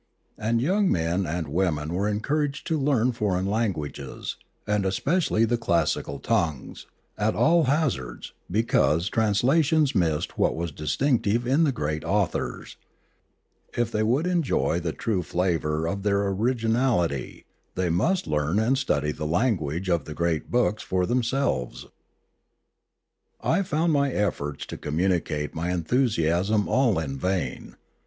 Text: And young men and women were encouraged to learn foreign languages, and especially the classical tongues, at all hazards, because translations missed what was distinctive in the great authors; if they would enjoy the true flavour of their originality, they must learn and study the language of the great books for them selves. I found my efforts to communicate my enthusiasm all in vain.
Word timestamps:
And 0.35 0.61
young 0.63 0.91
men 0.91 1.27
and 1.27 1.47
women 1.47 1.93
were 1.93 2.07
encouraged 2.09 2.65
to 2.65 2.79
learn 2.79 3.11
foreign 3.11 3.45
languages, 3.45 4.35
and 4.65 4.83
especially 4.83 5.45
the 5.45 5.59
classical 5.59 6.17
tongues, 6.17 6.87
at 7.19 7.35
all 7.35 7.65
hazards, 7.65 8.33
because 8.49 9.09
translations 9.09 9.93
missed 9.93 10.39
what 10.39 10.55
was 10.55 10.71
distinctive 10.71 11.45
in 11.45 11.65
the 11.65 11.71
great 11.71 12.03
authors; 12.03 12.77
if 13.77 13.91
they 13.91 14.01
would 14.01 14.25
enjoy 14.25 14.79
the 14.79 14.91
true 14.91 15.21
flavour 15.21 15.85
of 15.85 16.01
their 16.01 16.27
originality, 16.29 17.45
they 17.75 17.91
must 17.91 18.25
learn 18.25 18.57
and 18.57 18.79
study 18.79 19.11
the 19.11 19.27
language 19.27 19.87
of 19.87 20.05
the 20.05 20.15
great 20.15 20.49
books 20.49 20.81
for 20.81 21.05
them 21.05 21.21
selves. 21.21 21.85
I 23.39 23.61
found 23.61 23.93
my 23.93 24.11
efforts 24.11 24.65
to 24.65 24.77
communicate 24.79 25.53
my 25.53 25.69
enthusiasm 25.69 26.67
all 26.67 26.97
in 26.97 27.19
vain. 27.19 27.75